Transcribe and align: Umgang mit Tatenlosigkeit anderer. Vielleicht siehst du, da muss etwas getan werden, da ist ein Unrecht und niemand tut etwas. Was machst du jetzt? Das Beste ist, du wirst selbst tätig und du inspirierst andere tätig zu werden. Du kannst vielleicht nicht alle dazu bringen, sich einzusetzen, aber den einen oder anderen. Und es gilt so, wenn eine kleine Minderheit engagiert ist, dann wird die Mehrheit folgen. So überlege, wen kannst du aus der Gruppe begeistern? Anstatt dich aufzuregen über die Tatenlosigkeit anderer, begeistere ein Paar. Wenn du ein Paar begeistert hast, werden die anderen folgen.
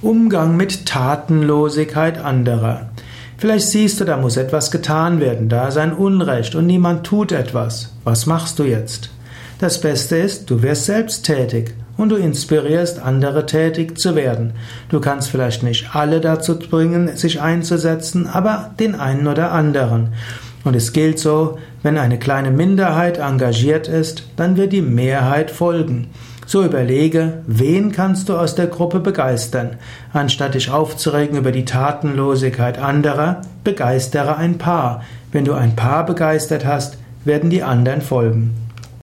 Umgang 0.00 0.56
mit 0.56 0.86
Tatenlosigkeit 0.86 2.18
anderer. 2.18 2.90
Vielleicht 3.36 3.66
siehst 3.66 3.98
du, 3.98 4.04
da 4.04 4.16
muss 4.16 4.36
etwas 4.36 4.70
getan 4.70 5.18
werden, 5.18 5.48
da 5.48 5.66
ist 5.66 5.76
ein 5.76 5.92
Unrecht 5.92 6.54
und 6.54 6.66
niemand 6.66 7.04
tut 7.04 7.32
etwas. 7.32 7.92
Was 8.04 8.24
machst 8.24 8.60
du 8.60 8.62
jetzt? 8.62 9.10
Das 9.58 9.80
Beste 9.80 10.16
ist, 10.16 10.48
du 10.50 10.62
wirst 10.62 10.84
selbst 10.84 11.24
tätig 11.24 11.74
und 11.96 12.10
du 12.10 12.16
inspirierst 12.16 13.00
andere 13.02 13.44
tätig 13.46 13.98
zu 13.98 14.14
werden. 14.14 14.52
Du 14.88 15.00
kannst 15.00 15.30
vielleicht 15.30 15.64
nicht 15.64 15.96
alle 15.96 16.20
dazu 16.20 16.60
bringen, 16.60 17.16
sich 17.16 17.40
einzusetzen, 17.40 18.28
aber 18.28 18.70
den 18.78 18.94
einen 18.94 19.26
oder 19.26 19.50
anderen. 19.50 20.10
Und 20.62 20.76
es 20.76 20.92
gilt 20.92 21.18
so, 21.18 21.58
wenn 21.82 21.98
eine 21.98 22.20
kleine 22.20 22.52
Minderheit 22.52 23.18
engagiert 23.18 23.88
ist, 23.88 24.22
dann 24.36 24.56
wird 24.56 24.72
die 24.72 24.82
Mehrheit 24.82 25.50
folgen. 25.50 26.06
So 26.48 26.64
überlege, 26.64 27.42
wen 27.46 27.92
kannst 27.92 28.30
du 28.30 28.34
aus 28.38 28.54
der 28.54 28.68
Gruppe 28.68 29.00
begeistern? 29.00 29.76
Anstatt 30.14 30.54
dich 30.54 30.70
aufzuregen 30.70 31.36
über 31.36 31.52
die 31.52 31.66
Tatenlosigkeit 31.66 32.78
anderer, 32.78 33.42
begeistere 33.64 34.38
ein 34.38 34.56
Paar. 34.56 35.02
Wenn 35.30 35.44
du 35.44 35.52
ein 35.52 35.76
Paar 35.76 36.06
begeistert 36.06 36.64
hast, 36.64 36.96
werden 37.26 37.50
die 37.50 37.62
anderen 37.62 38.00
folgen. 38.00 38.67